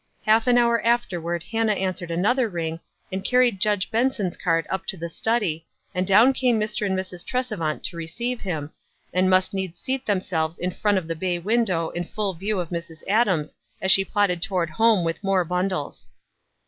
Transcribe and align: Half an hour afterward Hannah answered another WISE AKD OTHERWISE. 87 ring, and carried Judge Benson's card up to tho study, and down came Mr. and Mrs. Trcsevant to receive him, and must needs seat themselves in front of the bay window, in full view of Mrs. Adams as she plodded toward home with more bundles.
Half 0.25 0.47
an 0.47 0.57
hour 0.57 0.83
afterward 0.83 1.43
Hannah 1.51 1.73
answered 1.73 2.09
another 2.09 2.47
WISE 2.49 2.49
AKD 2.49 2.49
OTHERWISE. 2.49 2.63
87 2.63 2.71
ring, 2.71 2.79
and 3.19 3.23
carried 3.29 3.59
Judge 3.59 3.91
Benson's 3.91 4.35
card 4.35 4.65
up 4.71 4.87
to 4.87 4.97
tho 4.97 5.07
study, 5.07 5.67
and 5.93 6.07
down 6.07 6.33
came 6.33 6.59
Mr. 6.59 6.87
and 6.87 6.97
Mrs. 6.97 7.23
Trcsevant 7.23 7.83
to 7.83 7.97
receive 7.97 8.41
him, 8.41 8.71
and 9.13 9.29
must 9.29 9.53
needs 9.53 9.79
seat 9.79 10.07
themselves 10.07 10.57
in 10.57 10.71
front 10.71 10.97
of 10.97 11.07
the 11.07 11.15
bay 11.15 11.37
window, 11.37 11.89
in 11.89 12.03
full 12.05 12.33
view 12.33 12.59
of 12.59 12.69
Mrs. 12.69 13.03
Adams 13.07 13.57
as 13.79 13.91
she 13.91 14.03
plodded 14.03 14.41
toward 14.41 14.71
home 14.71 15.03
with 15.05 15.23
more 15.23 15.45
bundles. 15.45 16.07